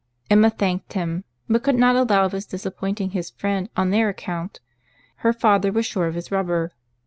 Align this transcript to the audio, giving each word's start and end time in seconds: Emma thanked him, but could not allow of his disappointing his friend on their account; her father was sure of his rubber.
Emma 0.31 0.49
thanked 0.49 0.93
him, 0.93 1.25
but 1.47 1.61
could 1.61 1.75
not 1.77 1.95
allow 1.95 2.25
of 2.25 2.31
his 2.31 2.47
disappointing 2.47 3.11
his 3.11 3.29
friend 3.29 3.69
on 3.77 3.91
their 3.91 4.09
account; 4.09 4.59
her 5.17 5.31
father 5.31 5.71
was 5.71 5.85
sure 5.85 6.07
of 6.07 6.15
his 6.15 6.31
rubber. 6.31 6.71